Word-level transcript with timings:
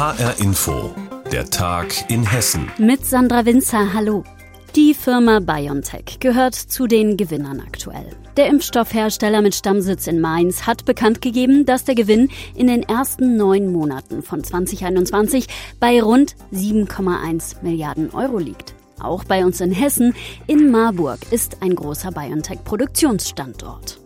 HR 0.00 0.40
Info, 0.40 0.94
der 1.30 1.50
Tag 1.50 2.10
in 2.10 2.24
Hessen. 2.24 2.70
Mit 2.78 3.04
Sandra 3.04 3.44
Winzer, 3.44 3.92
hallo. 3.92 4.24
Die 4.74 4.94
Firma 4.94 5.40
BioNTech 5.40 6.20
gehört 6.20 6.54
zu 6.54 6.86
den 6.86 7.18
Gewinnern 7.18 7.60
aktuell. 7.60 8.08
Der 8.38 8.46
Impfstoffhersteller 8.46 9.42
mit 9.42 9.54
Stammsitz 9.54 10.06
in 10.06 10.18
Mainz 10.22 10.66
hat 10.66 10.86
bekannt 10.86 11.20
gegeben, 11.20 11.66
dass 11.66 11.84
der 11.84 11.96
Gewinn 11.96 12.30
in 12.54 12.68
den 12.68 12.82
ersten 12.82 13.36
neun 13.36 13.70
Monaten 13.70 14.22
von 14.22 14.42
2021 14.42 15.48
bei 15.80 16.02
rund 16.02 16.34
7,1 16.50 17.56
Milliarden 17.62 18.10
Euro 18.14 18.38
liegt. 18.38 18.72
Auch 19.00 19.24
bei 19.24 19.44
uns 19.44 19.60
in 19.60 19.70
Hessen, 19.70 20.14
in 20.46 20.70
Marburg, 20.70 21.18
ist 21.30 21.58
ein 21.60 21.74
großer 21.74 22.10
BioNTech-Produktionsstandort. 22.10 24.00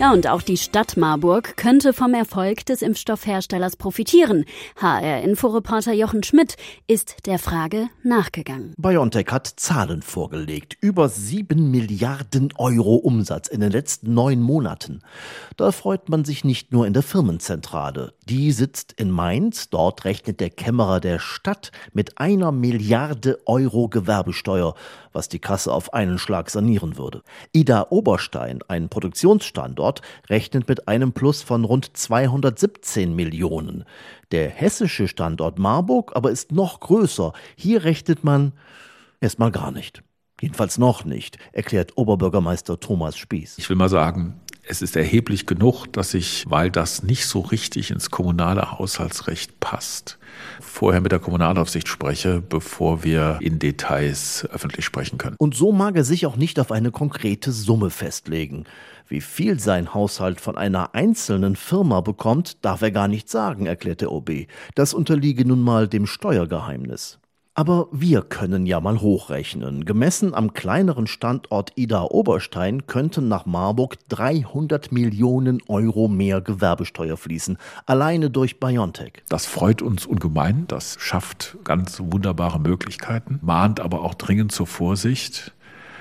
Ja, 0.00 0.12
und 0.12 0.28
auch 0.28 0.42
die 0.42 0.56
Stadt 0.56 0.96
Marburg 0.96 1.56
könnte 1.56 1.92
vom 1.92 2.14
Erfolg 2.14 2.64
des 2.66 2.82
Impfstoffherstellers 2.82 3.74
profitieren. 3.74 4.44
HR-Inforeporter 4.76 5.92
Jochen 5.92 6.22
Schmidt 6.22 6.54
ist 6.86 7.26
der 7.26 7.40
Frage 7.40 7.88
nachgegangen. 8.04 8.74
BioNTech 8.78 9.26
hat 9.32 9.48
Zahlen 9.48 10.02
vorgelegt. 10.02 10.76
Über 10.80 11.08
sieben 11.08 11.72
Milliarden 11.72 12.50
Euro 12.58 12.94
Umsatz 12.94 13.48
in 13.48 13.58
den 13.58 13.72
letzten 13.72 14.14
neun 14.14 14.40
Monaten. 14.40 15.02
Da 15.56 15.72
freut 15.72 16.08
man 16.08 16.24
sich 16.24 16.44
nicht 16.44 16.70
nur 16.70 16.86
in 16.86 16.92
der 16.92 17.02
Firmenzentrale. 17.02 18.12
Die 18.28 18.52
sitzt 18.52 18.92
in 18.92 19.10
Mainz. 19.10 19.68
Dort 19.68 20.04
rechnet 20.04 20.38
der 20.38 20.50
Kämmerer 20.50 21.00
der 21.00 21.18
Stadt 21.18 21.72
mit 21.92 22.18
einer 22.18 22.52
Milliarde 22.52 23.40
Euro 23.46 23.88
Gewerbesteuer, 23.88 24.76
was 25.12 25.28
die 25.28 25.40
Kasse 25.40 25.72
auf 25.72 25.92
einen 25.92 26.18
Schlag 26.18 26.50
sanieren 26.50 26.96
würde. 26.98 27.22
Ida 27.52 27.88
Oberstein, 27.90 28.60
ein 28.68 28.88
Produktionsstandort, 28.88 29.87
Standort 29.88 30.02
rechnet 30.28 30.68
mit 30.68 30.88
einem 30.88 31.12
Plus 31.12 31.42
von 31.42 31.64
rund 31.64 31.96
217 31.96 33.14
Millionen. 33.14 33.84
Der 34.32 34.48
hessische 34.50 35.08
Standort 35.08 35.58
Marburg 35.58 36.12
aber 36.14 36.30
ist 36.30 36.52
noch 36.52 36.80
größer. 36.80 37.32
Hier 37.56 37.84
rechnet 37.84 38.24
man 38.24 38.52
erstmal 39.20 39.50
gar 39.50 39.70
nicht. 39.70 40.02
Jedenfalls 40.40 40.78
noch 40.78 41.04
nicht, 41.04 41.38
erklärt 41.52 41.96
Oberbürgermeister 41.96 42.78
Thomas 42.78 43.16
Spieß. 43.16 43.58
Ich 43.58 43.68
will 43.68 43.76
mal 43.76 43.88
sagen, 43.88 44.40
es 44.68 44.82
ist 44.82 44.96
erheblich 44.96 45.46
genug, 45.46 45.86
dass 45.86 46.12
ich, 46.12 46.44
weil 46.48 46.70
das 46.70 47.02
nicht 47.02 47.26
so 47.26 47.40
richtig 47.40 47.90
ins 47.90 48.10
kommunale 48.10 48.72
Haushaltsrecht 48.78 49.60
passt, 49.60 50.18
vorher 50.60 51.00
mit 51.00 51.10
der 51.10 51.18
Kommunalaufsicht 51.18 51.88
spreche, 51.88 52.42
bevor 52.42 53.02
wir 53.02 53.38
in 53.40 53.58
Details 53.58 54.46
öffentlich 54.52 54.84
sprechen 54.84 55.16
können. 55.16 55.36
Und 55.38 55.54
so 55.54 55.72
mag 55.72 55.96
er 55.96 56.04
sich 56.04 56.26
auch 56.26 56.36
nicht 56.36 56.60
auf 56.60 56.70
eine 56.70 56.90
konkrete 56.90 57.50
Summe 57.50 57.88
festlegen. 57.90 58.64
Wie 59.08 59.22
viel 59.22 59.58
sein 59.58 59.94
Haushalt 59.94 60.38
von 60.38 60.58
einer 60.58 60.94
einzelnen 60.94 61.56
Firma 61.56 62.02
bekommt, 62.02 62.62
darf 62.62 62.82
er 62.82 62.90
gar 62.90 63.08
nicht 63.08 63.30
sagen, 63.30 63.64
erklärt 63.64 64.02
der 64.02 64.12
OB. 64.12 64.46
Das 64.74 64.92
unterliege 64.92 65.46
nun 65.46 65.62
mal 65.62 65.88
dem 65.88 66.06
Steuergeheimnis. 66.06 67.18
Aber 67.58 67.88
wir 67.90 68.22
können 68.22 68.66
ja 68.66 68.80
mal 68.80 69.00
hochrechnen. 69.00 69.84
Gemessen 69.84 70.32
am 70.32 70.52
kleineren 70.52 71.08
Standort 71.08 71.72
Ida 71.74 72.04
Oberstein 72.04 72.86
könnten 72.86 73.26
nach 73.26 73.46
Marburg 73.46 73.96
300 74.10 74.92
Millionen 74.92 75.60
Euro 75.66 76.06
mehr 76.06 76.40
Gewerbesteuer 76.40 77.16
fließen, 77.16 77.58
alleine 77.84 78.30
durch 78.30 78.60
Biontech. 78.60 79.24
Das 79.28 79.46
freut 79.46 79.82
uns 79.82 80.06
ungemein, 80.06 80.66
das 80.68 80.98
schafft 81.00 81.56
ganz 81.64 81.98
wunderbare 82.00 82.60
Möglichkeiten, 82.60 83.40
mahnt 83.42 83.80
aber 83.80 84.04
auch 84.04 84.14
dringend 84.14 84.52
zur 84.52 84.68
Vorsicht 84.68 85.52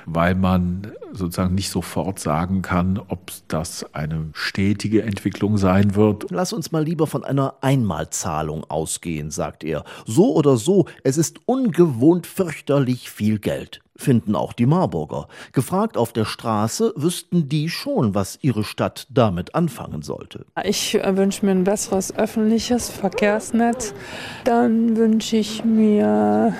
weil 0.07 0.35
man 0.35 0.93
sozusagen 1.11 1.53
nicht 1.53 1.69
sofort 1.69 2.19
sagen 2.19 2.61
kann, 2.61 2.99
ob 3.07 3.31
das 3.49 3.93
eine 3.93 4.29
stetige 4.33 5.03
Entwicklung 5.03 5.57
sein 5.57 5.95
wird. 5.95 6.27
Lass 6.29 6.53
uns 6.53 6.71
mal 6.71 6.83
lieber 6.83 7.07
von 7.07 7.23
einer 7.23 7.55
Einmalzahlung 7.61 8.63
ausgehen, 8.69 9.29
sagt 9.31 9.63
er. 9.63 9.83
So 10.05 10.33
oder 10.33 10.57
so, 10.57 10.85
es 11.03 11.17
ist 11.17 11.41
ungewohnt 11.45 12.25
fürchterlich 12.25 13.09
viel 13.11 13.37
Geld 13.37 13.81
finden 13.99 14.35
auch 14.35 14.53
die 14.53 14.67
Marburger. 14.67 15.27
Gefragt 15.53 15.97
auf 15.97 16.13
der 16.13 16.25
Straße, 16.25 16.93
wüssten 16.95 17.49
die 17.49 17.67
schon, 17.67 18.13
was 18.13 18.37
ihre 18.43 18.63
Stadt 18.63 19.07
damit 19.09 19.55
anfangen 19.55 20.03
sollte. 20.03 20.45
Ich 20.63 20.93
wünsche 20.93 21.43
mir 21.43 21.51
ein 21.53 21.63
besseres 21.63 22.15
öffentliches 22.15 22.89
Verkehrsnetz. 22.89 23.95
Dann 24.43 24.95
wünsche 24.95 25.37
ich 25.37 25.65
mir 25.65 26.53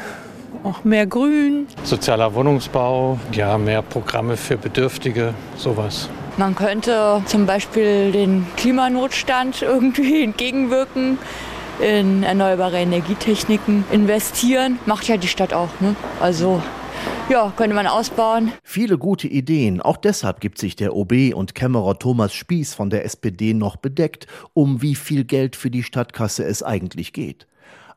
auch 0.64 0.84
mehr 0.84 1.06
Grün. 1.08 1.68
Sozialer 1.84 2.34
Wohnungsbau, 2.34 3.20
ja, 3.32 3.58
mehr 3.58 3.82
Programme 3.82 4.38
für 4.38 4.58
Bedürftige, 4.58 5.34
sowas. 5.56 6.10
Man 6.38 6.56
könnte 6.56 7.22
zum 7.26 7.46
Beispiel 7.46 8.12
den 8.12 8.46
Klimanotstand 8.58 9.62
irgendwie 9.64 10.24
entgegenwirken 10.24 11.18
in 11.80 12.24
erneuerbare 12.24 12.78
Energietechniken 12.78 13.86
investieren. 13.92 14.80
Macht 14.86 15.08
ja 15.08 15.18
die 15.18 15.28
Stadt 15.28 15.54
auch. 15.54 15.70
Ne? 15.80 15.96
Also 16.20 16.62
ja, 17.30 17.52
könnte 17.56 17.76
man 17.76 17.88
ausbauen. 17.88 18.52
Viele 18.64 18.98
gute 18.98 19.28
Ideen. 19.28 19.82
Auch 19.82 19.98
deshalb 19.98 20.40
gibt 20.40 20.58
sich 20.58 20.76
der 20.76 20.96
OB 20.96 21.34
und 21.34 21.56
Kämmerer 21.56 22.00
Thomas 22.00 22.34
Spieß 22.34 22.74
von 22.74 22.90
der 22.90 23.06
SPD 23.06 23.54
noch 23.54 23.76
bedeckt, 23.76 24.28
um 24.54 24.82
wie 24.82 24.96
viel 24.96 25.24
Geld 25.26 25.56
für 25.56 25.70
die 25.70 25.84
Stadtkasse 25.84 26.46
es 26.46 26.64
eigentlich 26.64 27.14
geht. 27.14 27.48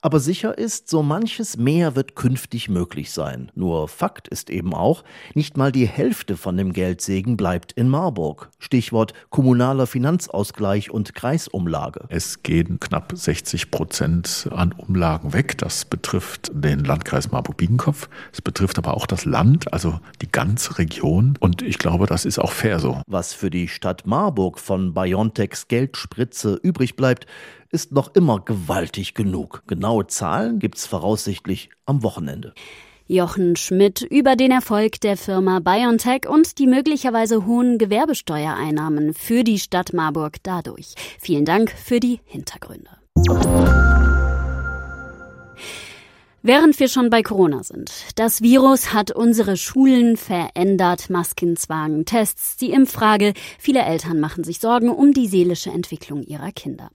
Aber 0.02 0.18
sicher 0.18 0.56
ist, 0.56 0.88
so 0.88 1.02
manches 1.02 1.58
mehr 1.58 1.94
wird 1.94 2.16
künftig 2.16 2.70
möglich 2.70 3.10
sein. 3.10 3.52
Nur 3.54 3.86
Fakt 3.86 4.28
ist 4.28 4.48
eben 4.48 4.72
auch, 4.72 5.04
nicht 5.34 5.58
mal 5.58 5.72
die 5.72 5.86
Hälfte 5.86 6.38
von 6.38 6.56
dem 6.56 6.72
Geldsegen 6.72 7.36
bleibt 7.36 7.72
in 7.72 7.88
Marburg. 7.88 8.48
Stichwort 8.58 9.12
kommunaler 9.28 9.86
Finanzausgleich 9.86 10.90
und 10.90 11.14
Kreisumlage. 11.14 12.06
Es 12.08 12.42
gehen 12.42 12.80
knapp 12.80 13.12
60 13.14 13.70
Prozent 13.70 14.48
an 14.52 14.72
Umlagen 14.72 15.34
weg. 15.34 15.58
Das 15.58 15.84
betrifft 15.84 16.50
den 16.54 16.80
Landkreis 16.80 17.30
Marburg-Biedenkopf. 17.30 18.08
Es 18.32 18.40
betrifft 18.40 18.78
aber 18.78 18.94
auch 18.94 19.06
das 19.06 19.26
Land, 19.26 19.70
also 19.72 20.00
die 20.22 20.32
ganze 20.32 20.78
Region. 20.78 21.36
Und 21.40 21.60
ich 21.60 21.78
glaube, 21.78 22.06
das 22.06 22.24
ist 22.24 22.38
auch 22.38 22.52
fair 22.52 22.78
so. 22.78 23.02
Was 23.06 23.34
für 23.34 23.50
die 23.50 23.68
Stadt 23.68 24.06
Marburg 24.06 24.58
von 24.58 24.94
Biontechs 24.94 25.68
Geldspritze 25.68 26.58
übrig 26.62 26.96
bleibt, 26.96 27.26
ist 27.70 27.92
noch 27.92 28.14
immer 28.14 28.40
gewaltig 28.40 29.14
genug. 29.14 29.62
Genaue 29.66 30.06
Zahlen 30.06 30.58
gibt's 30.58 30.86
voraussichtlich 30.86 31.70
am 31.86 32.02
Wochenende. 32.02 32.54
Jochen 33.06 33.56
Schmidt 33.56 34.02
über 34.02 34.36
den 34.36 34.52
Erfolg 34.52 35.00
der 35.00 35.16
Firma 35.16 35.58
BioNTech 35.58 36.28
und 36.28 36.58
die 36.58 36.68
möglicherweise 36.68 37.44
hohen 37.44 37.76
Gewerbesteuereinnahmen 37.76 39.14
für 39.14 39.42
die 39.42 39.58
Stadt 39.58 39.92
Marburg 39.92 40.36
dadurch. 40.44 40.94
Vielen 41.18 41.44
Dank 41.44 41.72
für 41.72 41.98
die 41.98 42.20
Hintergründe. 42.24 42.90
Während 46.42 46.80
wir 46.80 46.88
schon 46.88 47.10
bei 47.10 47.22
Corona 47.22 47.62
sind. 47.62 47.92
Das 48.16 48.40
Virus 48.40 48.94
hat 48.94 49.10
unsere 49.10 49.58
Schulen 49.58 50.16
verändert. 50.16 51.10
Maskenzwang, 51.10 52.06
Tests, 52.06 52.56
die 52.56 52.70
Impffrage. 52.70 53.34
Viele 53.58 53.82
Eltern 53.82 54.20
machen 54.20 54.42
sich 54.42 54.58
Sorgen 54.58 54.88
um 54.88 55.12
die 55.12 55.26
seelische 55.26 55.68
Entwicklung 55.68 56.22
ihrer 56.22 56.50
Kinder. 56.50 56.92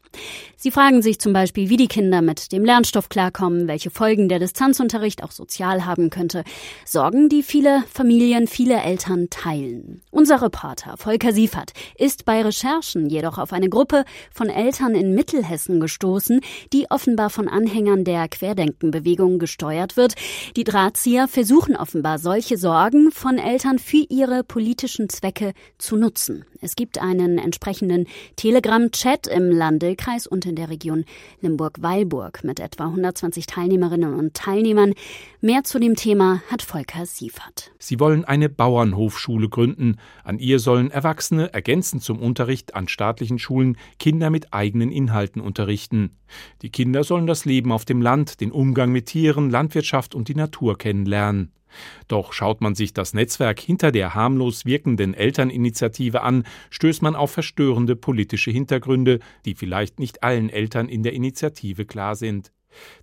Sie 0.58 0.72
fragen 0.72 1.04
sich 1.04 1.20
zum 1.20 1.32
Beispiel, 1.32 1.70
wie 1.70 1.78
die 1.78 1.88
Kinder 1.88 2.24
mit 2.24 2.54
dem 2.54 2.66
Lernstoff 2.66 3.08
klarkommen, 3.08 3.68
welche 3.68 3.92
Folgen 3.92 4.30
der 4.30 4.40
Distanzunterricht 4.40 5.22
auch 5.22 5.30
sozial 5.30 5.86
haben 5.86 6.10
könnte. 6.10 6.44
Sorgen, 6.84 7.30
die 7.30 7.44
viele 7.44 7.84
Familien, 7.94 8.48
viele 8.48 8.82
Eltern 8.82 9.30
teilen. 9.30 10.02
Unser 10.10 10.42
Reporter 10.42 10.98
Volker 10.98 11.34
Siefert 11.34 11.74
ist 12.00 12.26
bei 12.26 12.42
Recherchen 12.42 13.12
jedoch 13.12 13.38
auf 13.38 13.54
eine 13.54 13.70
Gruppe 13.70 14.06
von 14.34 14.50
Eltern 14.50 14.96
in 14.96 15.14
Mittelhessen 15.14 15.80
gestoßen, 15.80 16.42
die 16.74 16.90
offenbar 16.90 17.30
von 17.30 17.48
Anhängern 17.48 18.04
der 18.04 18.28
Querdenkenbewegung 18.28 19.35
gesteuert 19.40 19.98
wird. 19.98 20.16
Die 20.56 20.64
Drahtzieher 20.64 21.28
versuchen 21.28 21.76
offenbar 21.76 22.20
solche 22.20 22.58
Sorgen 22.58 23.12
von 23.12 23.38
Eltern 23.38 23.80
für 23.80 24.06
ihre 24.10 24.44
politischen 24.44 25.10
Zwecke 25.10 25.54
zu 25.78 25.98
nutzen. 25.98 26.46
Es 26.62 26.76
gibt 26.76 27.00
einen 27.00 27.38
entsprechenden 27.38 28.08
Telegram-Chat 28.38 29.28
im 29.28 29.52
Landkreis 29.52 30.26
und 30.26 30.46
in 30.46 30.56
der 30.56 30.70
Region 30.70 31.06
Limburg-Weilburg 31.42 32.44
mit 32.44 32.60
etwa 32.60 32.86
120 32.86 33.46
Teilnehmerinnen 33.46 34.14
und 34.14 34.34
Teilnehmern. 34.34 34.94
Mehr 35.42 35.64
zu 35.64 35.80
dem 35.80 35.96
Thema 35.96 36.42
hat 36.50 36.64
Volker 36.64 37.06
Siefert. 37.06 37.72
Sie 37.78 38.00
wollen 38.00 38.26
eine 38.26 38.50
Bauernhofschule 38.50 39.48
gründen. 39.48 39.98
An 40.24 40.40
ihr 40.40 40.58
sollen 40.58 40.90
Erwachsene 40.90 41.54
ergänzend 41.54 42.02
zum 42.02 42.18
Unterricht 42.20 42.74
an 42.74 42.88
staatlichen 42.88 43.38
Schulen 43.38 43.78
Kinder 44.00 44.32
mit 44.32 44.54
eigenen 44.54 44.92
Inhalten 44.92 45.42
unterrichten. 45.42 46.18
Die 46.64 46.72
Kinder 46.72 47.04
sollen 47.04 47.28
das 47.28 47.46
Leben 47.46 47.72
auf 47.72 47.86
dem 47.86 48.02
Land, 48.02 48.42
den 48.42 48.52
Umgang 48.52 48.92
mit 48.92 49.06
Tieren, 49.06 49.25
Landwirtschaft 49.32 50.16
und 50.16 50.28
die 50.28 50.36
Natur 50.36 50.78
kennenlernen. 50.78 51.52
Doch 52.08 52.34
schaut 52.34 52.62
man 52.62 52.76
sich 52.76 52.94
das 52.94 53.14
Netzwerk 53.14 53.60
hinter 53.60 53.92
der 53.92 54.14
harmlos 54.14 54.66
wirkenden 54.66 55.14
Elterninitiative 55.14 56.22
an, 56.22 56.44
stößt 56.70 57.02
man 57.02 57.16
auf 57.16 57.32
verstörende 57.32 57.96
politische 57.96 58.52
Hintergründe, 58.52 59.20
die 59.46 59.56
vielleicht 59.56 60.00
nicht 60.00 60.24
allen 60.24 60.50
Eltern 60.50 60.88
in 60.88 61.04
der 61.04 61.14
Initiative 61.14 61.86
klar 61.86 62.16
sind. 62.16 62.52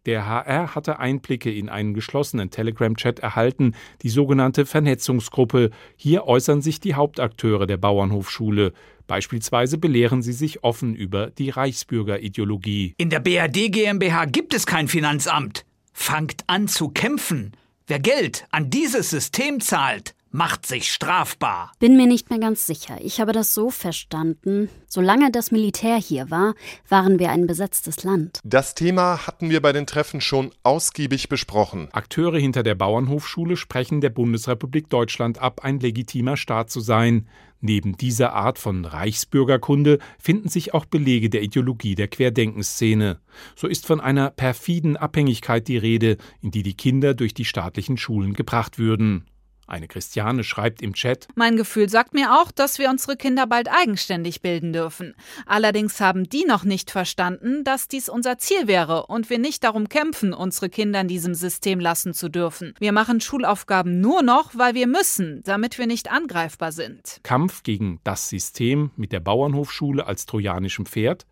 Der 0.04 0.26
HR 0.26 0.74
hatte 0.74 0.98
Einblicke 0.98 1.50
in 1.50 1.70
einen 1.70 1.94
geschlossenen 1.94 2.50
Telegram-Chat 2.50 3.20
erhalten, 3.20 3.74
die 4.02 4.10
sogenannte 4.10 4.66
Vernetzungsgruppe. 4.66 5.70
Hier 5.96 6.26
äußern 6.26 6.60
sich 6.60 6.80
die 6.80 6.94
Hauptakteure 6.94 7.66
der 7.66 7.78
Bauernhofschule. 7.78 8.74
Beispielsweise 9.06 9.78
belehren 9.78 10.20
sie 10.20 10.34
sich 10.34 10.62
offen 10.62 10.94
über 10.94 11.30
die 11.30 11.50
Reichsbürgerideologie. 11.50 12.94
In 12.98 13.08
der 13.08 13.20
BRD 13.20 13.72
GmbH 13.72 14.26
gibt 14.26 14.52
es 14.52 14.66
kein 14.66 14.88
Finanzamt. 14.88 15.64
Fangt 16.02 16.42
an 16.48 16.66
zu 16.66 16.88
kämpfen. 16.88 17.52
Wer 17.86 18.00
Geld 18.00 18.48
an 18.50 18.70
dieses 18.70 19.10
System 19.10 19.60
zahlt, 19.60 20.16
macht 20.32 20.66
sich 20.66 20.90
strafbar. 20.90 21.72
Bin 21.78 21.96
mir 21.96 22.06
nicht 22.06 22.30
mehr 22.30 22.38
ganz 22.38 22.66
sicher. 22.66 22.96
Ich 23.00 23.20
habe 23.20 23.32
das 23.32 23.54
so 23.54 23.70
verstanden. 23.70 24.68
Solange 24.88 25.30
das 25.30 25.52
Militär 25.52 25.96
hier 25.96 26.30
war, 26.30 26.54
waren 26.88 27.18
wir 27.18 27.30
ein 27.30 27.46
besetztes 27.46 28.02
Land. 28.02 28.40
Das 28.42 28.74
Thema 28.74 29.26
hatten 29.26 29.50
wir 29.50 29.60
bei 29.60 29.72
den 29.72 29.86
Treffen 29.86 30.20
schon 30.20 30.50
ausgiebig 30.62 31.28
besprochen. 31.28 31.88
Akteure 31.92 32.38
hinter 32.38 32.62
der 32.62 32.74
Bauernhofschule 32.74 33.56
sprechen 33.56 34.00
der 34.00 34.10
Bundesrepublik 34.10 34.88
Deutschland 34.88 35.38
ab, 35.38 35.60
ein 35.62 35.78
legitimer 35.80 36.36
Staat 36.36 36.70
zu 36.70 36.80
sein. 36.80 37.28
Neben 37.60 37.96
dieser 37.96 38.32
Art 38.32 38.58
von 38.58 38.84
Reichsbürgerkunde 38.84 40.00
finden 40.18 40.48
sich 40.48 40.74
auch 40.74 40.84
Belege 40.84 41.30
der 41.30 41.42
Ideologie 41.42 41.94
der 41.94 42.08
Querdenkenszene. 42.08 43.20
So 43.54 43.68
ist 43.68 43.86
von 43.86 44.00
einer 44.00 44.30
perfiden 44.30 44.96
Abhängigkeit 44.96 45.68
die 45.68 45.76
Rede, 45.76 46.16
in 46.40 46.50
die 46.50 46.64
die 46.64 46.74
Kinder 46.74 47.14
durch 47.14 47.34
die 47.34 47.44
staatlichen 47.44 47.98
Schulen 47.98 48.32
gebracht 48.32 48.80
würden. 48.80 49.26
Eine 49.72 49.88
Christiane 49.88 50.44
schreibt 50.44 50.82
im 50.82 50.92
Chat 50.92 51.28
Mein 51.34 51.56
Gefühl 51.56 51.88
sagt 51.88 52.12
mir 52.12 52.38
auch, 52.38 52.52
dass 52.52 52.78
wir 52.78 52.90
unsere 52.90 53.16
Kinder 53.16 53.46
bald 53.46 53.70
eigenständig 53.72 54.42
bilden 54.42 54.74
dürfen. 54.74 55.14
Allerdings 55.46 55.98
haben 55.98 56.28
die 56.28 56.44
noch 56.44 56.64
nicht 56.64 56.90
verstanden, 56.90 57.64
dass 57.64 57.88
dies 57.88 58.10
unser 58.10 58.36
Ziel 58.36 58.66
wäre 58.66 59.06
und 59.06 59.30
wir 59.30 59.38
nicht 59.38 59.64
darum 59.64 59.88
kämpfen, 59.88 60.34
unsere 60.34 60.68
Kinder 60.68 61.00
in 61.00 61.08
diesem 61.08 61.34
System 61.34 61.80
lassen 61.80 62.12
zu 62.12 62.28
dürfen. 62.28 62.74
Wir 62.80 62.92
machen 62.92 63.22
Schulaufgaben 63.22 63.98
nur 64.02 64.22
noch, 64.22 64.50
weil 64.54 64.74
wir 64.74 64.86
müssen, 64.86 65.42
damit 65.44 65.78
wir 65.78 65.86
nicht 65.86 66.12
angreifbar 66.12 66.70
sind. 66.70 67.20
Kampf 67.22 67.62
gegen 67.62 67.98
das 68.04 68.28
System 68.28 68.90
mit 68.96 69.10
der 69.10 69.20
Bauernhofschule 69.20 70.06
als 70.06 70.26
trojanischem 70.26 70.84
Pferd 70.84 71.24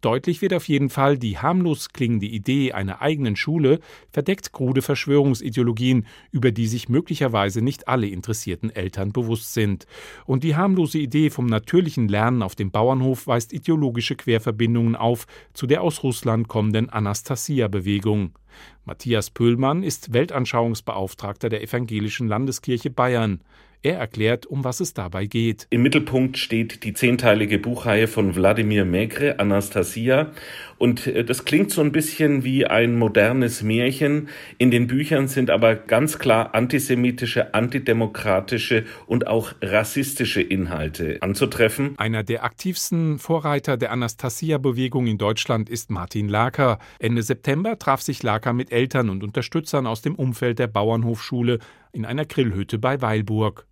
Deutlich 0.00 0.42
wird 0.42 0.54
auf 0.54 0.68
jeden 0.68 0.90
Fall, 0.90 1.18
die 1.18 1.38
harmlos 1.38 1.88
klingende 1.88 2.26
Idee 2.26 2.72
einer 2.72 3.02
eigenen 3.02 3.34
Schule 3.34 3.80
verdeckt 4.10 4.52
krude 4.52 4.80
Verschwörungsideologien, 4.80 6.06
über 6.30 6.52
die 6.52 6.68
sich 6.68 6.88
möglicherweise 6.88 7.62
nicht 7.62 7.88
alle 7.88 8.06
interessierten 8.06 8.70
Eltern 8.70 9.12
bewusst 9.12 9.54
sind. 9.54 9.86
Und 10.24 10.44
die 10.44 10.54
harmlose 10.54 10.98
Idee 10.98 11.30
vom 11.30 11.46
natürlichen 11.46 12.06
Lernen 12.06 12.42
auf 12.42 12.54
dem 12.54 12.70
Bauernhof 12.70 13.26
weist 13.26 13.52
ideologische 13.52 14.14
Querverbindungen 14.14 14.94
auf 14.94 15.26
zu 15.52 15.66
der 15.66 15.82
aus 15.82 16.04
Russland 16.04 16.46
kommenden 16.46 16.90
Anastasia-Bewegung. 16.90 18.38
Matthias 18.84 19.30
Pöhlmann 19.30 19.82
ist 19.82 20.12
Weltanschauungsbeauftragter 20.12 21.48
der 21.48 21.62
Evangelischen 21.62 22.28
Landeskirche 22.28 22.90
Bayern. 22.90 23.40
Er 23.82 23.98
erklärt, 23.98 24.44
um 24.46 24.64
was 24.64 24.80
es 24.80 24.92
dabei 24.92 25.26
geht. 25.26 25.68
Im 25.70 25.82
Mittelpunkt 25.82 26.36
steht 26.36 26.82
die 26.82 26.94
zehnteilige 26.94 27.60
Buchreihe 27.60 28.08
von 28.08 28.34
Wladimir 28.34 28.84
Megre, 28.84 29.38
Anastasia. 29.38 30.32
Und 30.78 31.06
äh, 31.06 31.24
das 31.24 31.44
klingt 31.44 31.70
so 31.70 31.80
ein 31.80 31.92
bisschen 31.92 32.42
wie 32.42 32.66
ein 32.66 32.98
modernes 32.98 33.62
Märchen. 33.62 34.28
In 34.58 34.72
den 34.72 34.88
Büchern 34.88 35.28
sind 35.28 35.48
aber 35.50 35.76
ganz 35.76 36.18
klar 36.18 36.56
antisemitische, 36.56 37.54
antidemokratische 37.54 38.84
und 39.06 39.28
auch 39.28 39.52
rassistische 39.62 40.42
Inhalte 40.42 41.18
anzutreffen. 41.20 41.94
Einer 41.98 42.24
der 42.24 42.42
aktivsten 42.42 43.18
Vorreiter 43.18 43.76
der 43.76 43.92
Anastasia-Bewegung 43.92 45.06
in 45.06 45.18
Deutschland 45.18 45.70
ist 45.70 45.88
Martin 45.88 46.28
Laker. 46.28 46.80
Ende 46.98 47.22
September 47.22 47.78
traf 47.78 48.02
sich 48.02 48.24
Laker 48.24 48.52
mit 48.52 48.72
Eltern 48.72 49.08
und 49.08 49.22
Unterstützern 49.22 49.86
aus 49.86 50.02
dem 50.02 50.16
Umfeld 50.16 50.58
der 50.58 50.66
Bauernhofschule 50.66 51.60
in 51.92 52.04
einer 52.04 52.24
Grillhütte 52.24 52.78
bei 52.78 53.00
Weilburg. 53.00 53.68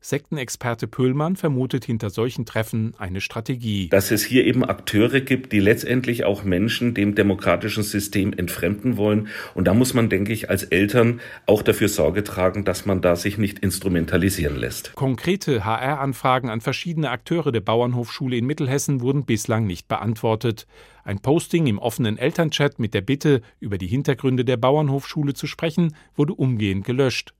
Sektenexperte 0.00 0.86
Pöhlmann 0.86 1.36
vermutet 1.36 1.84
hinter 1.84 2.10
solchen 2.10 2.46
Treffen 2.46 2.94
eine 2.98 3.20
Strategie. 3.20 3.88
Dass 3.88 4.10
es 4.10 4.24
hier 4.24 4.46
eben 4.46 4.64
Akteure 4.64 5.20
gibt, 5.20 5.52
die 5.52 5.58
letztendlich 5.58 6.24
auch 6.24 6.44
Menschen 6.44 6.94
dem 6.94 7.14
demokratischen 7.14 7.82
System 7.82 8.32
entfremden 8.32 8.96
wollen. 8.96 9.28
Und 9.54 9.66
da 9.66 9.74
muss 9.74 9.94
man, 9.94 10.08
denke 10.08 10.32
ich, 10.32 10.50
als 10.50 10.62
Eltern 10.62 11.20
auch 11.46 11.62
dafür 11.62 11.88
Sorge 11.88 12.22
tragen, 12.22 12.64
dass 12.64 12.86
man 12.86 13.00
da 13.00 13.16
sich 13.16 13.38
nicht 13.38 13.58
instrumentalisieren 13.58 14.56
lässt. 14.56 14.94
Konkrete 14.94 15.64
HR-Anfragen 15.64 16.48
an 16.48 16.60
verschiedene 16.60 17.10
Akteure 17.10 17.50
der 17.50 17.60
Bauernhofschule 17.60 18.36
in 18.36 18.46
Mittelhessen 18.46 19.00
wurden 19.00 19.24
bislang 19.24 19.66
nicht 19.66 19.88
beantwortet. 19.88 20.66
Ein 21.02 21.20
Posting 21.20 21.66
im 21.66 21.78
offenen 21.78 22.18
Elternchat 22.18 22.78
mit 22.78 22.94
der 22.94 23.00
Bitte, 23.00 23.40
über 23.60 23.78
die 23.78 23.86
Hintergründe 23.86 24.44
der 24.44 24.58
Bauernhofschule 24.58 25.34
zu 25.34 25.46
sprechen, 25.46 25.96
wurde 26.14 26.34
umgehend 26.34 26.84
gelöscht. 26.84 27.32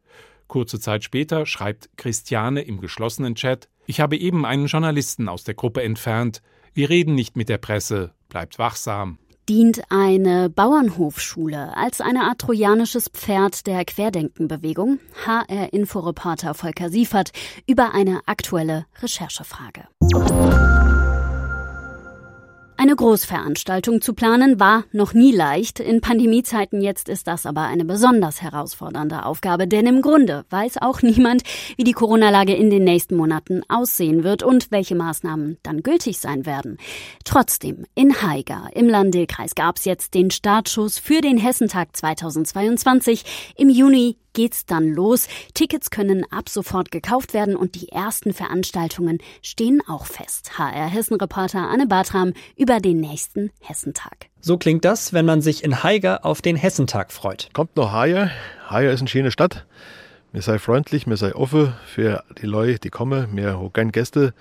Kurze 0.48 0.80
Zeit 0.80 1.04
später 1.04 1.46
schreibt 1.46 1.90
Christiane 1.96 2.62
im 2.62 2.80
geschlossenen 2.80 3.34
Chat, 3.34 3.68
ich 3.86 4.00
habe 4.00 4.18
eben 4.18 4.44
einen 4.44 4.66
Journalisten 4.66 5.28
aus 5.28 5.44
der 5.44 5.54
Gruppe 5.54 5.82
entfernt. 5.82 6.42
Wir 6.74 6.90
reden 6.90 7.14
nicht 7.14 7.36
mit 7.36 7.48
der 7.48 7.56
Presse. 7.56 8.12
Bleibt 8.28 8.58
wachsam. 8.58 9.18
Dient 9.48 9.80
eine 9.88 10.50
Bauernhofschule 10.50 11.74
als 11.74 12.02
eine 12.02 12.24
Art 12.24 12.38
trojanisches 12.38 13.08
Pferd 13.08 13.66
der 13.66 13.86
Querdenkenbewegung? 13.86 14.98
HR-Inforeporter 15.24 16.52
Volker 16.52 16.90
Siefert 16.90 17.30
über 17.66 17.94
eine 17.94 18.20
aktuelle 18.26 18.84
Recherchefrage. 19.00 19.88
Eine 22.80 22.94
Großveranstaltung 22.94 24.00
zu 24.02 24.14
planen 24.14 24.60
war 24.60 24.84
noch 24.92 25.12
nie 25.12 25.32
leicht. 25.32 25.80
In 25.80 26.00
Pandemiezeiten 26.00 26.80
jetzt 26.80 27.08
ist 27.08 27.26
das 27.26 27.44
aber 27.44 27.62
eine 27.62 27.84
besonders 27.84 28.40
herausfordernde 28.40 29.25
Aufgabe, 29.25 29.66
denn 29.66 29.84
im 29.88 30.00
Grunde 30.00 30.44
weiß 30.50 30.76
auch 30.80 31.02
niemand, 31.02 31.42
wie 31.76 31.82
die 31.82 31.92
Corona-Lage 31.92 32.54
in 32.54 32.70
den 32.70 32.84
nächsten 32.84 33.16
Monaten 33.16 33.62
aussehen 33.69 34.22
wird 34.22 34.44
und 34.44 34.70
welche 34.70 34.94
Maßnahmen 34.94 35.58
dann 35.64 35.82
gültig 35.82 36.20
sein 36.20 36.46
werden. 36.46 36.76
Trotzdem, 37.25 37.84
in 37.96 38.22
Haiger 38.22 38.69
im 38.75 38.88
Landil-Kreis 38.88 39.56
gab 39.56 39.78
es 39.78 39.84
jetzt 39.84 40.14
den 40.14 40.31
Startschuss 40.31 41.00
für 41.00 41.20
den 41.20 41.36
Hessentag 41.36 41.96
2022. 41.96 43.24
Im 43.56 43.70
Juni 43.70 44.19
geht's 44.32 44.66
dann 44.66 44.88
los. 44.88 45.28
Tickets 45.54 45.90
können 45.90 46.25
ab 46.30 46.48
sofort 46.48 46.90
gekauft 46.90 47.34
werden 47.34 47.56
und 47.56 47.75
die 47.75 47.88
ersten 47.88 48.32
Veranstaltungen 48.32 49.19
stehen 49.42 49.82
auch 49.86 50.06
fest. 50.06 50.58
HR 50.58 50.88
Hessen-Reporter 50.88 51.69
Anne 51.69 51.86
Bartram 51.86 52.32
über 52.56 52.80
den 52.80 53.00
nächsten 53.00 53.50
Hessentag. 53.60 54.26
So 54.40 54.56
klingt 54.56 54.84
das, 54.84 55.12
wenn 55.12 55.26
man 55.26 55.40
sich 55.40 55.64
in 55.64 55.82
Haiger 55.82 56.25
auf 56.25 56.42
den 56.42 56.56
Hessentag 56.56 57.12
freut. 57.12 57.50
Kommt 57.52 57.76
noch 57.76 57.92
Haiger. 57.92 58.30
Haiger 58.69 58.92
ist 58.92 59.00
eine 59.00 59.08
schöne 59.08 59.30
Stadt. 59.30 59.66
Wir 60.31 60.42
sei 60.42 60.58
freundlich, 60.58 61.06
wir 61.06 61.16
sei 61.16 61.34
offen 61.34 61.72
für 61.86 62.22
die 62.40 62.46
Leute, 62.46 62.78
die 62.78 62.90
kommen. 62.90 63.34
Wir 63.34 63.58
haben 63.58 63.72
gerne 63.72 63.92
Gäste 63.92 64.34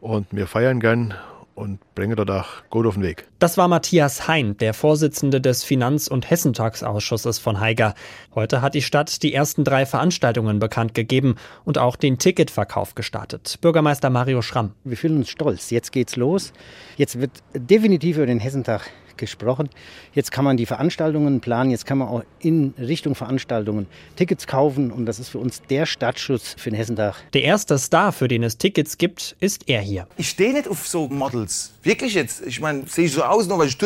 und 0.00 0.26
wir 0.32 0.46
feiern 0.46 0.80
gern 0.80 1.14
und 1.60 1.78
bringe 1.94 2.16
dort 2.16 2.30
auch 2.30 2.46
gut 2.70 2.86
auf 2.86 2.94
den 2.94 3.02
Weg. 3.02 3.28
Das 3.38 3.58
war 3.58 3.68
Matthias 3.68 4.26
Hein, 4.26 4.56
der 4.58 4.74
Vorsitzende 4.74 5.40
des 5.40 5.62
Finanz- 5.62 6.08
und 6.08 6.28
Hessentagsausschusses 6.28 7.38
von 7.38 7.60
Haiger. 7.60 7.94
Heute 8.34 8.62
hat 8.62 8.74
die 8.74 8.82
Stadt 8.82 9.22
die 9.22 9.34
ersten 9.34 9.62
drei 9.64 9.86
Veranstaltungen 9.86 10.58
bekannt 10.58 10.94
gegeben 10.94 11.36
und 11.64 11.78
auch 11.78 11.96
den 11.96 12.18
Ticketverkauf 12.18 12.94
gestartet. 12.94 13.58
Bürgermeister 13.60 14.10
Mario 14.10 14.42
Schramm. 14.42 14.72
Wir 14.84 14.96
fühlen 14.96 15.18
uns 15.18 15.28
stolz. 15.28 15.70
Jetzt 15.70 15.92
geht's 15.92 16.16
los. 16.16 16.52
Jetzt 16.96 17.20
wird 17.20 17.32
definitiv 17.54 18.16
über 18.16 18.26
den 18.26 18.40
Hessentag 18.40 18.90
gesprochen. 19.20 19.68
Jetzt 20.12 20.32
kann 20.32 20.44
man 20.44 20.56
die 20.56 20.66
Veranstaltungen 20.66 21.40
planen, 21.40 21.70
jetzt 21.70 21.86
kann 21.86 21.98
man 21.98 22.08
auch 22.08 22.24
in 22.40 22.74
Richtung 22.78 23.14
Veranstaltungen 23.14 23.86
Tickets 24.16 24.48
kaufen 24.48 24.90
und 24.90 25.06
das 25.06 25.20
ist 25.20 25.28
für 25.28 25.38
uns 25.38 25.62
der 25.70 25.86
Startschuss 25.86 26.56
für 26.58 26.70
den 26.70 26.76
Hessentag. 26.76 27.14
Der 27.32 27.44
erste 27.44 27.78
Star, 27.78 28.10
für 28.10 28.26
den 28.26 28.42
es 28.42 28.58
Tickets 28.58 28.98
gibt, 28.98 29.36
ist 29.38 29.68
er 29.68 29.80
hier. 29.80 30.08
Ich 30.16 30.30
stehe 30.30 30.52
nicht 30.52 30.66
auf 30.66 30.88
so 30.88 31.06
Models. 31.06 31.72
Wirklich 31.84 32.14
jetzt. 32.14 32.44
Ich 32.44 32.60
meine, 32.60 32.84
sehe 32.86 33.04
ich 33.04 33.12
so 33.12 33.22
aus, 33.22 33.46
nur 33.46 33.58
weil 33.58 33.68
ich 33.68 33.78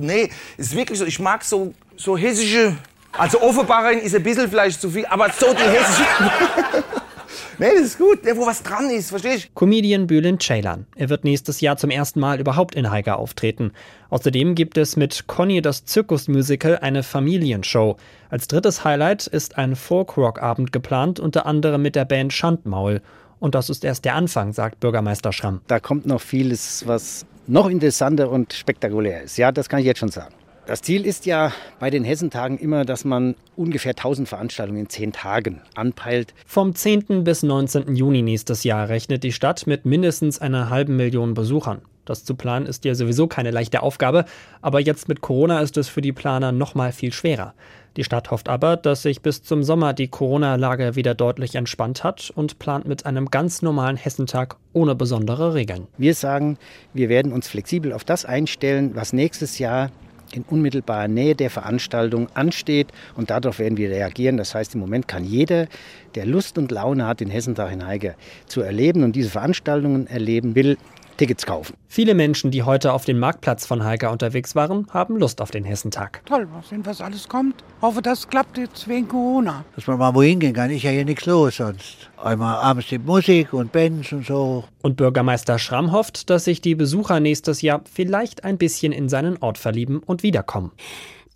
Nee, 0.00 0.30
ist 0.56 0.74
wirklich 0.74 0.98
so. 0.98 1.04
Ich 1.04 1.20
mag 1.20 1.44
so, 1.44 1.72
so 1.96 2.16
hessische. 2.16 2.76
Also 3.12 3.40
Offenbacherin 3.40 4.00
ist 4.00 4.14
ein 4.14 4.22
bisschen 4.22 4.48
vielleicht 4.48 4.80
zu 4.80 4.90
viel, 4.90 5.06
aber 5.06 5.30
so 5.30 5.46
die 5.52 5.62
hessische. 5.62 6.82
Nee, 7.58 7.70
das 7.74 7.86
ist 7.86 7.98
gut, 7.98 8.22
der, 8.26 8.36
wo 8.36 8.44
was 8.44 8.62
dran 8.62 8.90
ist, 8.90 9.08
verstehst 9.08 9.44
ich? 9.46 9.54
Comedian 9.54 10.06
Bülent 10.06 10.42
Ceylan. 10.42 10.84
Er 10.94 11.08
wird 11.08 11.24
nächstes 11.24 11.62
Jahr 11.62 11.78
zum 11.78 11.88
ersten 11.88 12.20
Mal 12.20 12.38
überhaupt 12.38 12.74
in 12.74 12.90
Haiger 12.90 13.18
auftreten. 13.18 13.72
Außerdem 14.10 14.54
gibt 14.54 14.76
es 14.76 14.96
mit 14.96 15.26
Conny 15.26 15.62
das 15.62 15.86
Zirkusmusical 15.86 16.78
eine 16.80 17.02
Familienshow. 17.02 17.96
Als 18.28 18.46
drittes 18.46 18.84
Highlight 18.84 19.26
ist 19.26 19.56
ein 19.56 19.74
Folkrock-Abend 19.74 20.70
geplant, 20.70 21.18
unter 21.18 21.46
anderem 21.46 21.80
mit 21.80 21.96
der 21.96 22.04
Band 22.04 22.34
Schandmaul. 22.34 23.00
Und 23.40 23.54
das 23.54 23.70
ist 23.70 23.86
erst 23.86 24.04
der 24.04 24.16
Anfang, 24.16 24.52
sagt 24.52 24.80
Bürgermeister 24.80 25.32
Schramm. 25.32 25.62
Da 25.66 25.80
kommt 25.80 26.04
noch 26.04 26.20
vieles, 26.20 26.86
was 26.86 27.24
noch 27.46 27.70
interessanter 27.70 28.30
und 28.30 28.52
spektakulär 28.52 29.22
ist. 29.22 29.38
Ja, 29.38 29.50
das 29.50 29.70
kann 29.70 29.80
ich 29.80 29.86
jetzt 29.86 30.00
schon 30.00 30.10
sagen. 30.10 30.34
Das 30.66 30.82
Ziel 30.82 31.06
ist 31.06 31.26
ja 31.26 31.52
bei 31.78 31.90
den 31.90 32.02
Hessentagen 32.02 32.58
immer, 32.58 32.84
dass 32.84 33.04
man 33.04 33.36
ungefähr 33.54 33.92
1000 33.92 34.28
Veranstaltungen 34.28 34.80
in 34.80 34.88
zehn 34.88 35.12
Tagen 35.12 35.60
anpeilt. 35.76 36.34
Vom 36.44 36.74
10. 36.74 37.22
bis 37.22 37.44
19. 37.44 37.94
Juni 37.94 38.22
nächstes 38.22 38.64
Jahr 38.64 38.88
rechnet 38.88 39.22
die 39.22 39.30
Stadt 39.30 39.68
mit 39.68 39.86
mindestens 39.86 40.40
einer 40.40 40.68
halben 40.68 40.96
Million 40.96 41.34
Besuchern. 41.34 41.82
Das 42.04 42.24
zu 42.24 42.34
planen 42.34 42.66
ist 42.66 42.84
ja 42.84 42.96
sowieso 42.96 43.28
keine 43.28 43.52
leichte 43.52 43.80
Aufgabe, 43.80 44.24
aber 44.60 44.80
jetzt 44.80 45.08
mit 45.08 45.20
Corona 45.20 45.60
ist 45.60 45.76
es 45.76 45.86
für 45.86 46.00
die 46.00 46.12
Planer 46.12 46.50
noch 46.50 46.74
mal 46.74 46.90
viel 46.90 47.12
schwerer. 47.12 47.54
Die 47.96 48.04
Stadt 48.04 48.32
hofft 48.32 48.48
aber, 48.48 48.76
dass 48.76 49.02
sich 49.02 49.22
bis 49.22 49.44
zum 49.44 49.62
Sommer 49.62 49.92
die 49.92 50.08
Corona-Lage 50.08 50.96
wieder 50.96 51.14
deutlich 51.14 51.54
entspannt 51.54 52.02
hat 52.02 52.32
und 52.34 52.58
plant 52.58 52.86
mit 52.88 53.06
einem 53.06 53.30
ganz 53.30 53.62
normalen 53.62 53.96
Hessentag 53.96 54.56
ohne 54.72 54.96
besondere 54.96 55.54
Regeln. 55.54 55.86
Wir 55.96 56.14
sagen, 56.14 56.58
wir 56.92 57.08
werden 57.08 57.32
uns 57.32 57.46
flexibel 57.46 57.92
auf 57.92 58.04
das 58.04 58.24
einstellen, 58.24 58.96
was 58.96 59.12
nächstes 59.12 59.58
Jahr 59.60 59.90
in 60.32 60.44
unmittelbarer 60.48 61.08
Nähe 61.08 61.34
der 61.34 61.50
Veranstaltung 61.50 62.28
ansteht 62.34 62.88
und 63.14 63.30
darauf 63.30 63.58
werden 63.58 63.76
wir 63.76 63.90
reagieren. 63.90 64.36
Das 64.36 64.54
heißt, 64.54 64.74
im 64.74 64.80
Moment 64.80 65.08
kann 65.08 65.24
jeder, 65.24 65.66
der 66.14 66.26
Lust 66.26 66.58
und 66.58 66.70
Laune 66.70 67.06
hat, 67.06 67.20
den 67.20 67.30
Hessentag 67.30 67.72
in 67.72 67.86
Heige 67.86 68.14
zu 68.46 68.62
erleben 68.62 69.02
und 69.02 69.16
diese 69.16 69.30
Veranstaltungen 69.30 70.06
erleben 70.06 70.54
will, 70.54 70.76
Tickets 71.16 71.46
kaufen. 71.46 71.74
Viele 71.88 72.14
Menschen, 72.14 72.50
die 72.50 72.62
heute 72.62 72.92
auf 72.92 73.04
dem 73.04 73.18
Marktplatz 73.18 73.66
von 73.66 73.84
Heika 73.84 74.10
unterwegs 74.10 74.54
waren, 74.54 74.86
haben 74.92 75.16
Lust 75.16 75.40
auf 75.40 75.50
den 75.50 75.64
Hessentag. 75.64 76.22
Toll, 76.26 76.46
mal 76.46 76.62
sehen, 76.62 76.84
was 76.84 77.00
alles 77.00 77.28
kommt. 77.28 77.64
Hoffe, 77.80 78.02
das 78.02 78.28
klappt 78.28 78.58
jetzt 78.58 78.86
wegen 78.88 79.08
Corona. 79.08 79.64
Dass 79.74 79.86
man 79.86 79.98
mal 79.98 80.14
wohin 80.14 80.40
gehen 80.40 80.52
kann, 80.52 80.70
ist 80.70 80.82
ja 80.82 80.90
hier 80.90 81.04
nichts 81.04 81.26
los 81.26 81.56
sonst. 81.56 82.10
Einmal 82.22 82.56
abends 82.56 82.88
die 82.88 82.98
Musik 82.98 83.52
und 83.52 83.72
Bands 83.72 84.12
und 84.12 84.26
so. 84.26 84.64
Und 84.82 84.96
Bürgermeister 84.96 85.58
Schramm 85.58 85.92
hofft, 85.92 86.30
dass 86.30 86.44
sich 86.44 86.60
die 86.60 86.74
Besucher 86.74 87.20
nächstes 87.20 87.62
Jahr 87.62 87.82
vielleicht 87.92 88.44
ein 88.44 88.58
bisschen 88.58 88.92
in 88.92 89.08
seinen 89.08 89.38
Ort 89.38 89.58
verlieben 89.58 89.98
und 89.98 90.22
wiederkommen. 90.22 90.72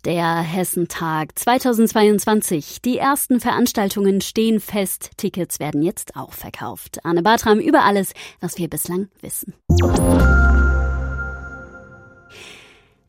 Der 0.05 0.37
Hessentag 0.39 1.37
2022. 1.37 2.81
Die 2.81 2.97
ersten 2.97 3.39
Veranstaltungen 3.39 4.19
stehen 4.21 4.59
fest. 4.59 5.11
Tickets 5.17 5.59
werden 5.59 5.83
jetzt 5.83 6.15
auch 6.15 6.33
verkauft. 6.33 7.05
Anne 7.05 7.21
Bartram 7.21 7.59
über 7.59 7.83
alles, 7.83 8.13
was 8.39 8.57
wir 8.57 8.67
bislang 8.67 9.09
wissen. 9.21 9.53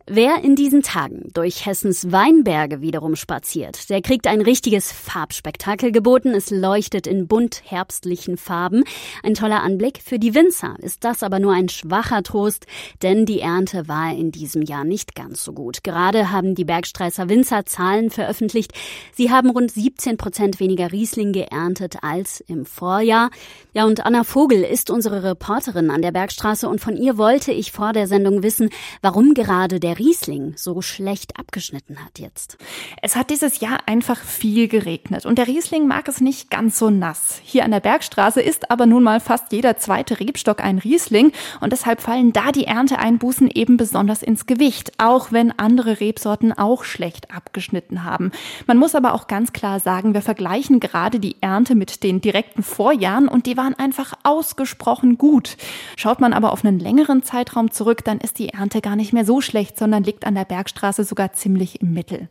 Wer 0.07 0.43
in 0.43 0.57
diesen 0.57 0.83
Tagen 0.83 1.31
durch 1.33 1.65
Hessens 1.65 2.11
Weinberge 2.11 2.81
wiederum 2.81 3.15
spaziert, 3.15 3.89
der 3.89 4.03
kriegt 4.03 4.27
ein 4.27 4.41
richtiges 4.41 4.91
Farbspektakel 4.91 5.93
geboten. 5.93 6.31
Es 6.35 6.51
leuchtet 6.51 7.07
in 7.07 7.29
bunt 7.29 7.63
herbstlichen 7.65 8.37
Farben. 8.37 8.83
Ein 9.23 9.35
toller 9.35 9.63
Anblick. 9.63 10.01
Für 10.05 10.19
die 10.19 10.35
Winzer 10.35 10.75
ist 10.81 11.05
das 11.05 11.23
aber 11.23 11.39
nur 11.39 11.53
ein 11.53 11.69
schwacher 11.69 12.25
Trost, 12.25 12.67
denn 13.03 13.27
die 13.27 13.39
Ernte 13.39 13.87
war 13.87 14.13
in 14.13 14.33
diesem 14.33 14.63
Jahr 14.63 14.83
nicht 14.83 15.15
ganz 15.15 15.45
so 15.45 15.53
gut. 15.53 15.85
Gerade 15.85 16.33
haben 16.33 16.57
die 16.57 16.65
Bergstreißer 16.65 17.29
Winzer 17.29 17.65
Zahlen 17.65 18.11
veröffentlicht. 18.11 18.73
Sie 19.13 19.31
haben 19.31 19.51
rund 19.51 19.71
17 19.71 20.17
Prozent 20.17 20.59
weniger 20.59 20.91
Riesling 20.91 21.33
geerntet 21.33 21.99
als 22.03 22.41
im 22.41 22.67
Vorjahr. 22.67 23.31
Ja, 23.73 23.85
und 23.85 24.05
Anna 24.05 24.25
Vogel 24.25 24.65
ist 24.65 24.91
unsere 24.91 25.23
Reporterin 25.23 25.93
an 25.93 26.03
der 26.03 26.11
Bergstraße 26.11 26.69
und 26.69 26.81
von 26.81 26.97
ihr 26.97 27.19
wollte 27.19 27.53
ich 27.53 27.71
vor 27.71 27.93
der 27.93 28.09
Sendung 28.09 28.43
wissen, 28.43 28.69
warum 29.01 29.35
gerade 29.35 29.79
der 29.79 29.92
Riesling 29.99 30.55
so 30.57 30.83
schlecht 30.83 31.39
abgeschnitten 31.39 32.05
hat 32.05 32.19
jetzt. 32.19 32.59
Es 33.01 33.17
hat 33.17 33.31
dieses 33.31 33.61
Jahr 33.61 33.81
einfach 33.87 34.19
viel 34.19 34.69
geregnet 34.69 35.27
und 35.27 35.39
der 35.39 35.47
Riesling 35.47 35.87
mag 35.87 36.09
es 36.09 36.21
nicht 36.21 36.51
ganz 36.51 36.79
so 36.79 36.91
nass. 36.91 37.41
Hier 37.43 37.65
an 37.65 37.71
der 37.71 37.81
Bergstraße 37.81 38.41
ist 38.41 38.71
aber 38.71 38.87
nun 38.87 39.03
mal 39.03 39.21
fast 39.21 39.53
jeder 39.53 39.77
zweite 39.77 40.21
Rebstock 40.21 40.63
ein 40.63 40.79
Riesling 40.79 41.33
und 41.61 41.73
deshalb 41.73 42.01
fallen 42.01 42.33
da 42.33 42.53
die 42.53 42.65
Ernteeinbußen 42.65 43.51
eben 43.51 43.77
besonders 43.77 44.23
ins 44.23 44.47
Gewicht, 44.47 44.93
auch 44.99 45.33
wenn 45.33 45.59
andere 45.59 46.01
Rebsorten 46.01 46.53
auch 46.53 46.85
schlecht 46.85 47.31
abgeschnitten 47.35 48.05
haben. 48.05 48.33
Man 48.67 48.79
muss 48.79 48.95
aber 48.95 49.15
auch 49.15 49.27
ganz 49.27 49.53
klar 49.53 49.81
sagen, 49.81 50.15
wir 50.15 50.23
vergleichen 50.23 50.81
gerade 50.81 51.21
die 51.21 51.37
Ernte 51.41 51.75
mit 51.75 52.03
den 52.03 52.21
direkten 52.21 52.63
Vorjahren 52.63 53.29
und 53.29 53.47
die 53.47 53.57
waren 53.57 53.75
einfach 53.75 54.15
ausgesprochen 54.23 55.19
gut. 55.19 55.57
Schaut 55.97 56.21
man 56.21 56.33
aber 56.33 56.53
auf 56.53 56.65
einen 56.65 56.79
längeren 56.79 57.23
Zeitraum 57.23 57.71
zurück, 57.71 58.05
dann 58.05 58.19
ist 58.19 58.39
die 58.39 58.51
Ernte 58.51 58.81
gar 58.81 58.97
nicht 58.97 59.13
mehr 59.13 59.25
so 59.25 59.41
schlecht, 59.41 59.79
sondern 59.83 60.05
liegt 60.05 60.25
an 60.25 60.37
der 60.37 60.45
Bergstraße 60.45 61.03
sogar 61.03 61.33
ziemlich 61.33 61.81
im 61.81 61.93
Mittel. 61.93 62.29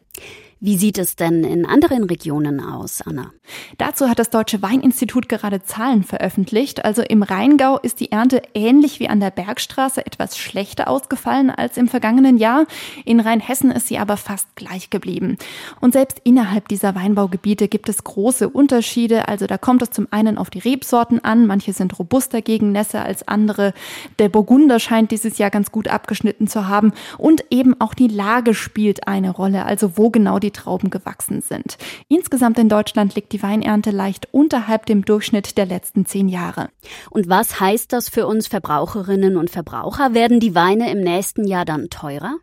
Wie 0.63 0.77
sieht 0.77 0.99
es 0.99 1.15
denn 1.15 1.43
in 1.43 1.65
anderen 1.65 2.03
Regionen 2.03 2.59
aus, 2.59 3.01
Anna? 3.01 3.31
Dazu 3.79 4.07
hat 4.07 4.19
das 4.19 4.29
Deutsche 4.29 4.61
Weininstitut 4.61 5.27
gerade 5.27 5.63
Zahlen 5.63 6.03
veröffentlicht. 6.03 6.85
Also 6.85 7.01
im 7.01 7.23
Rheingau 7.23 7.79
ist 7.79 7.99
die 7.99 8.11
Ernte 8.11 8.43
ähnlich 8.53 8.99
wie 8.99 9.09
an 9.09 9.19
der 9.19 9.31
Bergstraße 9.31 10.05
etwas 10.05 10.37
schlechter 10.37 10.87
ausgefallen 10.87 11.49
als 11.49 11.77
im 11.77 11.87
vergangenen 11.87 12.37
Jahr. 12.37 12.67
In 13.05 13.19
Rheinhessen 13.19 13.71
ist 13.71 13.87
sie 13.87 13.97
aber 13.97 14.17
fast 14.17 14.55
gleich 14.55 14.91
geblieben. 14.91 15.37
Und 15.79 15.93
selbst 15.93 16.21
innerhalb 16.25 16.67
dieser 16.67 16.93
Weinbaugebiete 16.93 17.67
gibt 17.67 17.89
es 17.89 18.03
große 18.03 18.47
Unterschiede. 18.47 19.29
Also 19.29 19.47
da 19.47 19.57
kommt 19.57 19.81
es 19.81 19.89
zum 19.89 20.09
einen 20.11 20.37
auf 20.37 20.51
die 20.51 20.59
Rebsorten 20.59 21.25
an. 21.25 21.47
Manche 21.47 21.73
sind 21.73 21.97
robuster 21.97 22.43
gegen 22.43 22.71
Nässe 22.71 23.01
als 23.01 23.27
andere. 23.27 23.73
Der 24.19 24.29
Burgunder 24.29 24.79
scheint 24.79 25.09
dieses 25.09 25.39
Jahr 25.39 25.49
ganz 25.49 25.71
gut 25.71 25.87
abgeschnitten 25.87 26.45
zu 26.45 26.67
haben. 26.67 26.93
Und 27.17 27.45
eben 27.49 27.81
auch 27.81 27.95
die 27.95 28.09
Lage 28.09 28.53
spielt 28.53 29.07
eine 29.07 29.31
Rolle. 29.31 29.65
Also 29.65 29.97
wo 29.97 30.11
genau 30.11 30.37
die 30.37 30.50
Trauben 30.51 30.89
gewachsen 30.89 31.41
sind. 31.41 31.77
Insgesamt 32.07 32.59
in 32.59 32.69
Deutschland 32.69 33.15
liegt 33.15 33.31
die 33.31 33.43
Weinernte 33.43 33.91
leicht 33.91 34.27
unterhalb 34.31 34.85
dem 34.85 35.05
Durchschnitt 35.05 35.57
der 35.57 35.65
letzten 35.65 36.05
zehn 36.05 36.27
Jahre. 36.27 36.69
Und 37.09 37.29
was 37.29 37.59
heißt 37.59 37.93
das 37.93 38.09
für 38.09 38.27
uns 38.27 38.47
Verbraucherinnen 38.47 39.37
und 39.37 39.49
Verbraucher? 39.49 40.13
Werden 40.13 40.39
die 40.39 40.55
Weine 40.55 40.91
im 40.91 41.01
nächsten 41.01 41.45
Jahr 41.45 41.65
dann 41.65 41.89
teurer? 41.89 42.35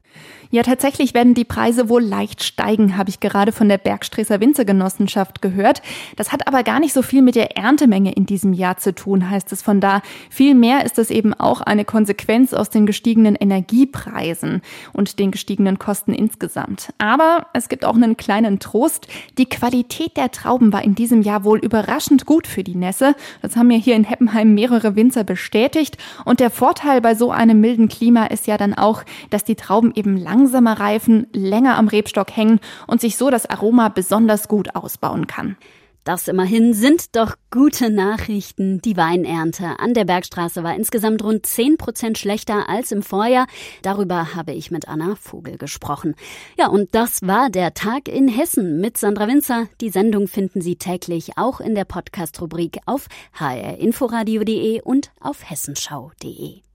Ja, 0.50 0.62
tatsächlich 0.62 1.12
werden 1.12 1.34
die 1.34 1.44
Preise 1.44 1.90
wohl 1.90 2.02
leicht 2.02 2.42
steigen, 2.42 2.96
habe 2.96 3.10
ich 3.10 3.20
gerade 3.20 3.52
von 3.52 3.68
der 3.68 3.76
Bergstreßer 3.76 4.40
Winzergenossenschaft 4.40 5.42
gehört. 5.42 5.82
Das 6.16 6.32
hat 6.32 6.48
aber 6.48 6.62
gar 6.62 6.80
nicht 6.80 6.94
so 6.94 7.02
viel 7.02 7.20
mit 7.20 7.34
der 7.34 7.58
Erntemenge 7.58 8.12
in 8.12 8.24
diesem 8.24 8.54
Jahr 8.54 8.78
zu 8.78 8.94
tun, 8.94 9.28
heißt 9.28 9.52
es 9.52 9.60
von 9.60 9.82
da. 9.82 10.00
Vielmehr 10.30 10.86
ist 10.86 10.98
es 10.98 11.10
eben 11.10 11.34
auch 11.34 11.60
eine 11.60 11.84
Konsequenz 11.84 12.54
aus 12.54 12.70
den 12.70 12.86
gestiegenen 12.86 13.34
Energiepreisen 13.34 14.62
und 14.94 15.18
den 15.18 15.32
gestiegenen 15.32 15.78
Kosten 15.78 16.14
insgesamt. 16.14 16.94
Aber 16.96 17.48
es 17.52 17.68
gibt 17.68 17.84
auch 17.84 17.96
einen 17.96 18.16
kleinen 18.16 18.58
Trost. 18.58 19.06
Die 19.36 19.50
Qualität 19.50 20.16
der 20.16 20.30
Trauben 20.30 20.72
war 20.72 20.82
in 20.82 20.94
diesem 20.94 21.20
Jahr 21.20 21.44
wohl 21.44 21.58
überraschend 21.58 22.24
gut 22.24 22.46
für 22.46 22.64
die 22.64 22.74
Nässe. 22.74 23.14
Das 23.42 23.56
haben 23.56 23.66
mir 23.66 23.78
hier 23.78 23.96
in 23.96 24.04
Heppenheim 24.04 24.54
mehrere 24.54 24.96
Winzer 24.96 25.24
bestätigt. 25.24 25.98
Und 26.24 26.40
der 26.40 26.48
Vorteil 26.48 27.02
bei 27.02 27.14
so 27.14 27.30
einem 27.30 27.60
milden 27.60 27.88
Klima 27.88 28.24
ist 28.26 28.46
ja 28.46 28.56
dann 28.56 28.72
auch, 28.72 29.02
dass 29.28 29.44
die 29.44 29.54
Trauben 29.54 29.92
eben 29.94 30.16
langsamer 30.38 30.78
reifen, 30.78 31.26
länger 31.32 31.76
am 31.76 31.88
Rebstock 31.88 32.36
hängen 32.36 32.60
und 32.86 33.00
sich 33.00 33.16
so 33.16 33.28
das 33.28 33.50
Aroma 33.50 33.88
besonders 33.88 34.46
gut 34.46 34.76
ausbauen 34.76 35.26
kann. 35.26 35.56
Das 36.04 36.28
immerhin 36.28 36.72
sind 36.72 37.16
doch 37.16 37.34
gute 37.50 37.90
Nachrichten. 37.90 38.80
Die 38.80 38.96
Weinernte 38.96 39.78
an 39.78 39.92
der 39.92 40.04
Bergstraße 40.04 40.62
war 40.62 40.74
insgesamt 40.74 41.22
rund 41.22 41.44
10 41.44 41.76
Prozent 41.76 42.16
schlechter 42.16 42.68
als 42.68 42.92
im 42.92 43.02
Vorjahr. 43.02 43.46
Darüber 43.82 44.34
habe 44.34 44.52
ich 44.52 44.70
mit 44.70 44.88
Anna 44.88 45.16
Vogel 45.16 45.58
gesprochen. 45.58 46.14
Ja, 46.56 46.68
und 46.68 46.94
das 46.94 47.26
war 47.26 47.50
der 47.50 47.74
Tag 47.74 48.08
in 48.08 48.28
Hessen 48.28 48.80
mit 48.80 48.96
Sandra 48.96 49.26
Winzer. 49.26 49.66
Die 49.82 49.90
Sendung 49.90 50.28
finden 50.28 50.62
Sie 50.62 50.76
täglich 50.76 51.32
auch 51.36 51.60
in 51.60 51.74
der 51.74 51.84
Podcast-Rubrik 51.84 52.78
auf 52.86 53.08
hrinforadio.de 53.34 54.80
und 54.82 55.10
auf 55.20 55.50
hessenschau.de. 55.50 56.67